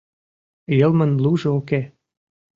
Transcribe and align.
Йылмын 0.77 1.11
лужо 1.23 1.49
уке. 1.59 1.81